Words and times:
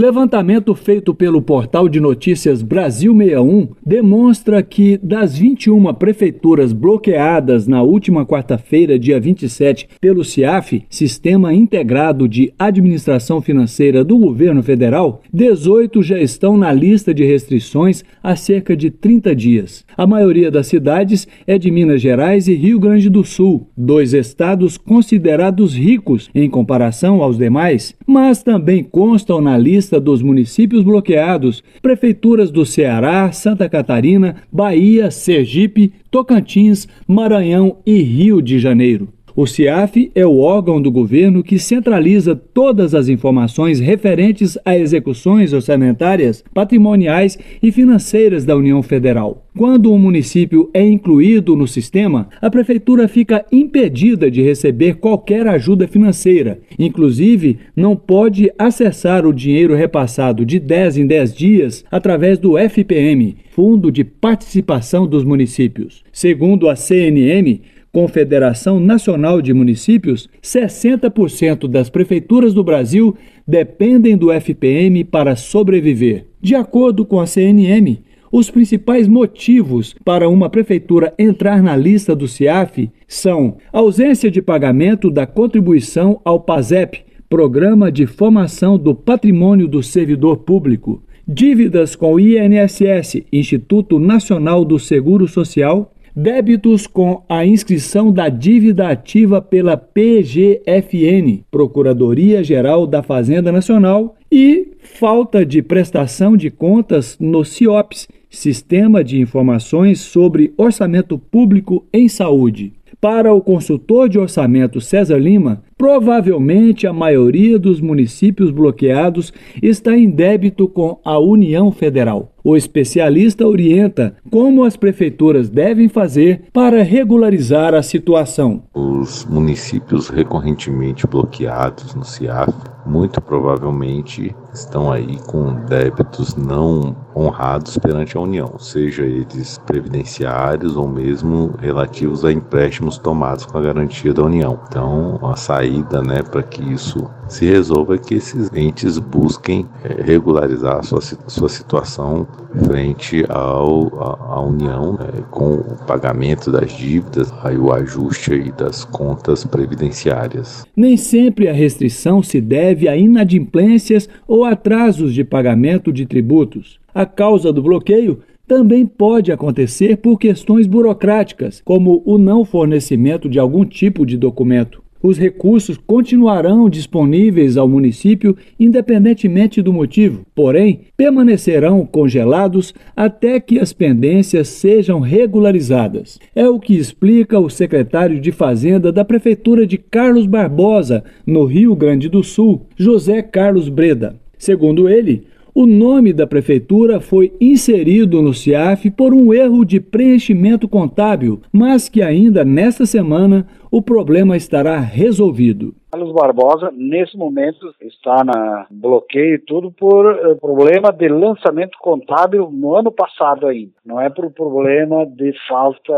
Levantamento 0.00 0.76
feito 0.76 1.12
pelo 1.12 1.42
portal 1.42 1.88
de 1.88 1.98
notícias 1.98 2.62
Brasil 2.62 3.12
61 3.12 3.70
demonstra 3.84 4.62
que 4.62 4.96
das 5.02 5.36
21 5.36 5.92
prefeituras 5.94 6.72
bloqueadas 6.72 7.66
na 7.66 7.82
última 7.82 8.24
quarta-feira, 8.24 8.96
dia 8.96 9.18
27, 9.18 9.88
pelo 10.00 10.22
CIAF, 10.22 10.84
Sistema 10.88 11.52
Integrado 11.52 12.28
de 12.28 12.52
Administração 12.56 13.40
Financeira 13.42 14.04
do 14.04 14.16
Governo 14.16 14.62
Federal, 14.62 15.20
18 15.34 16.00
já 16.04 16.20
estão 16.20 16.56
na 16.56 16.72
lista 16.72 17.12
de 17.12 17.24
restrições 17.24 18.04
há 18.22 18.36
cerca 18.36 18.76
de 18.76 18.90
30 18.92 19.34
dias. 19.34 19.84
A 19.96 20.06
maioria 20.06 20.48
das 20.48 20.68
cidades 20.68 21.26
é 21.44 21.58
de 21.58 21.72
Minas 21.72 22.00
Gerais 22.00 22.46
e 22.46 22.54
Rio 22.54 22.78
Grande 22.78 23.10
do 23.10 23.24
Sul, 23.24 23.68
dois 23.76 24.12
estados 24.14 24.76
considerados 24.78 25.74
ricos 25.74 26.30
em 26.32 26.48
comparação 26.48 27.20
aos 27.20 27.36
demais, 27.36 27.96
mas 28.06 28.44
também 28.44 28.84
constam 28.84 29.40
na 29.40 29.58
lista 29.58 29.87
lista 29.88 29.98
dos 30.00 30.20
municípios 30.22 30.82
bloqueados, 30.84 31.64
prefeituras 31.80 32.50
do 32.50 32.66
Ceará, 32.66 33.32
Santa 33.32 33.66
Catarina, 33.70 34.36
Bahia, 34.52 35.10
Sergipe, 35.10 35.92
Tocantins, 36.10 36.86
Maranhão 37.06 37.78
e 37.86 38.02
Rio 38.02 38.42
de 38.42 38.58
Janeiro. 38.58 39.08
O 39.40 39.46
CIAF 39.46 40.10
é 40.16 40.26
o 40.26 40.38
órgão 40.40 40.82
do 40.82 40.90
governo 40.90 41.44
que 41.44 41.60
centraliza 41.60 42.34
todas 42.34 42.92
as 42.92 43.08
informações 43.08 43.78
referentes 43.78 44.58
a 44.64 44.76
execuções 44.76 45.52
orçamentárias, 45.52 46.42
patrimoniais 46.52 47.38
e 47.62 47.70
financeiras 47.70 48.44
da 48.44 48.56
União 48.56 48.82
Federal. 48.82 49.46
Quando 49.56 49.92
um 49.92 49.98
município 49.98 50.68
é 50.74 50.84
incluído 50.84 51.54
no 51.54 51.68
sistema, 51.68 52.28
a 52.42 52.50
prefeitura 52.50 53.06
fica 53.06 53.46
impedida 53.52 54.28
de 54.28 54.42
receber 54.42 54.94
qualquer 54.96 55.46
ajuda 55.46 55.86
financeira. 55.86 56.58
Inclusive, 56.76 57.58
não 57.76 57.94
pode 57.94 58.52
acessar 58.58 59.24
o 59.24 59.32
dinheiro 59.32 59.76
repassado 59.76 60.44
de 60.44 60.58
10 60.58 60.96
em 60.98 61.06
10 61.06 61.32
dias 61.32 61.84
através 61.92 62.40
do 62.40 62.56
FPM, 62.58 63.36
Fundo 63.52 63.92
de 63.92 64.02
Participação 64.02 65.06
dos 65.06 65.22
Municípios. 65.22 66.02
Segundo 66.12 66.68
a 66.68 66.74
CNM, 66.74 67.62
Confederação 67.92 68.78
Nacional 68.78 69.40
de 69.40 69.52
Municípios, 69.54 70.28
60% 70.42 71.66
das 71.68 71.88
prefeituras 71.88 72.52
do 72.52 72.62
Brasil 72.62 73.16
dependem 73.46 74.16
do 74.16 74.30
FPM 74.32 75.04
para 75.04 75.34
sobreviver. 75.36 76.26
De 76.40 76.54
acordo 76.54 77.04
com 77.06 77.18
a 77.20 77.26
CNM, 77.26 77.98
os 78.30 78.50
principais 78.50 79.08
motivos 79.08 79.94
para 80.04 80.28
uma 80.28 80.50
prefeitura 80.50 81.14
entrar 81.18 81.62
na 81.62 81.74
lista 81.74 82.14
do 82.14 82.28
CIAF 82.28 82.90
são 83.06 83.56
ausência 83.72 84.30
de 84.30 84.42
pagamento 84.42 85.10
da 85.10 85.26
contribuição 85.26 86.20
ao 86.24 86.38
PASEP, 86.40 87.06
Programa 87.28 87.90
de 87.92 88.06
Formação 88.06 88.78
do 88.78 88.94
Patrimônio 88.94 89.66
do 89.66 89.82
Servidor 89.82 90.36
Público, 90.38 91.02
dívidas 91.26 91.94
com 91.96 92.14
o 92.14 92.20
INSS, 92.20 93.22
Instituto 93.32 93.98
Nacional 93.98 94.62
do 94.64 94.78
Seguro 94.78 95.26
Social, 95.28 95.92
Débitos 96.20 96.88
com 96.88 97.20
a 97.28 97.46
inscrição 97.46 98.10
da 98.12 98.28
dívida 98.28 98.88
ativa 98.88 99.40
pela 99.40 99.76
PGFN, 99.76 101.44
Procuradoria 101.48 102.42
Geral 102.42 102.88
da 102.88 103.04
Fazenda 103.04 103.52
Nacional, 103.52 104.16
e 104.28 104.72
falta 104.82 105.46
de 105.46 105.62
prestação 105.62 106.36
de 106.36 106.50
contas 106.50 107.16
no 107.20 107.44
CIOPS, 107.44 108.08
Sistema 108.28 109.04
de 109.04 109.20
Informações 109.20 110.00
sobre 110.00 110.52
Orçamento 110.58 111.16
Público 111.18 111.84
em 111.92 112.08
Saúde. 112.08 112.72
Para 113.00 113.32
o 113.32 113.40
consultor 113.40 114.08
de 114.08 114.18
orçamento 114.18 114.80
César 114.80 115.18
Lima, 115.18 115.62
provavelmente 115.76 116.84
a 116.84 116.92
maioria 116.92 117.56
dos 117.60 117.80
municípios 117.80 118.50
bloqueados 118.50 119.32
está 119.62 119.96
em 119.96 120.10
débito 120.10 120.66
com 120.66 120.98
a 121.04 121.16
União 121.20 121.70
Federal 121.70 122.34
o 122.50 122.56
especialista 122.56 123.46
orienta 123.46 124.14
como 124.30 124.64
as 124.64 124.74
prefeituras 124.74 125.50
devem 125.50 125.86
fazer 125.86 126.46
para 126.50 126.82
regularizar 126.82 127.74
a 127.74 127.82
situação. 127.82 128.62
Os 128.72 129.26
municípios 129.26 130.08
recorrentemente 130.08 131.06
bloqueados 131.06 131.94
no 131.94 132.04
CIAF 132.06 132.54
muito 132.86 133.20
provavelmente 133.20 134.34
estão 134.54 134.90
aí 134.90 135.18
com 135.26 135.52
débitos 135.66 136.34
não 136.36 136.96
honrados 137.14 137.76
perante 137.76 138.16
a 138.16 138.20
União, 138.20 138.58
seja 138.58 139.02
eles 139.04 139.58
previdenciários 139.66 140.74
ou 140.74 140.88
mesmo 140.88 141.54
relativos 141.58 142.24
a 142.24 142.32
empréstimos 142.32 142.96
tomados 142.96 143.44
com 143.44 143.58
a 143.58 143.60
garantia 143.60 144.14
da 144.14 144.22
União. 144.24 144.58
Então, 144.68 145.18
a 145.22 145.36
saída, 145.36 146.00
né, 146.02 146.22
para 146.22 146.42
que 146.42 146.62
isso 146.72 147.10
se 147.28 147.44
resolva 147.44 147.96
é 147.96 147.98
que 147.98 148.14
esses 148.14 148.50
entes 148.54 148.98
busquem 148.98 149.66
eh, 149.84 150.00
regularizar 150.02 150.78
a 150.78 150.82
sua, 150.82 151.02
sua 151.02 151.48
situação 151.50 152.26
frente 152.66 153.24
ao, 153.28 153.88
a, 154.02 154.36
à 154.36 154.40
União, 154.46 154.92
né, 154.94 155.08
com 155.30 155.54
o 155.54 155.76
pagamento 155.86 156.50
das 156.50 156.72
dívidas 156.72 157.32
e 157.52 157.56
o 157.56 157.72
ajuste 157.72 158.32
aí 158.34 158.52
das 158.52 158.84
contas 158.84 159.44
previdenciárias. 159.44 160.64
Nem 160.76 160.96
sempre 160.96 161.48
a 161.48 161.52
restrição 161.52 162.22
se 162.22 162.40
deve 162.40 162.88
a 162.88 162.96
inadimplências 162.96 164.08
ou 164.26 164.44
atrasos 164.44 165.14
de 165.14 165.24
pagamento 165.24 165.92
de 165.92 166.06
tributos. 166.06 166.78
A 166.94 167.04
causa 167.06 167.52
do 167.52 167.62
bloqueio 167.62 168.20
também 168.46 168.86
pode 168.86 169.30
acontecer 169.30 169.98
por 169.98 170.18
questões 170.18 170.66
burocráticas, 170.66 171.60
como 171.64 172.02
o 172.06 172.16
não 172.16 172.44
fornecimento 172.44 173.28
de 173.28 173.38
algum 173.38 173.64
tipo 173.64 174.06
de 174.06 174.16
documento. 174.16 174.82
Os 175.00 175.16
recursos 175.16 175.76
continuarão 175.86 176.68
disponíveis 176.68 177.56
ao 177.56 177.68
município, 177.68 178.36
independentemente 178.58 179.62
do 179.62 179.72
motivo, 179.72 180.26
porém, 180.34 180.80
permanecerão 180.96 181.86
congelados 181.86 182.74
até 182.96 183.38
que 183.38 183.60
as 183.60 183.72
pendências 183.72 184.48
sejam 184.48 184.98
regularizadas. 184.98 186.18
É 186.34 186.48
o 186.48 186.58
que 186.58 186.74
explica 186.76 187.38
o 187.38 187.48
secretário 187.48 188.20
de 188.20 188.32
Fazenda 188.32 188.90
da 188.90 189.04
Prefeitura 189.04 189.64
de 189.66 189.78
Carlos 189.78 190.26
Barbosa, 190.26 191.04
no 191.24 191.44
Rio 191.44 191.76
Grande 191.76 192.08
do 192.08 192.24
Sul, 192.24 192.66
José 192.76 193.22
Carlos 193.22 193.68
Breda. 193.68 194.16
Segundo 194.36 194.88
ele, 194.88 195.22
o 195.54 195.66
nome 195.66 196.12
da 196.12 196.24
prefeitura 196.26 197.00
foi 197.00 197.32
inserido 197.40 198.20
no 198.22 198.32
CIAF 198.34 198.90
por 198.92 199.12
um 199.12 199.32
erro 199.34 199.64
de 199.64 199.80
preenchimento 199.80 200.68
contábil, 200.68 201.40
mas 201.52 201.88
que 201.88 202.00
ainda 202.02 202.44
nesta 202.44 202.86
semana 202.86 203.44
o 203.70 203.82
problema 203.82 204.36
estará 204.36 204.78
resolvido. 204.80 205.74
Carlos 205.90 206.12
Barbosa, 206.12 206.70
nesse 206.70 207.16
momento, 207.16 207.74
está 207.80 208.22
na 208.22 208.66
bloqueio 208.70 209.36
e 209.36 209.38
tudo 209.38 209.72
por 209.72 210.04
eh, 210.06 210.34
problema 210.34 210.92
de 210.92 211.08
lançamento 211.08 211.78
contábil 211.80 212.50
no 212.52 212.74
ano 212.76 212.92
passado 212.92 213.46
ainda. 213.46 213.72
Não 213.86 213.98
é 213.98 214.10
por 214.10 214.30
problema 214.32 215.06
de 215.06 215.32
falta 215.48 215.94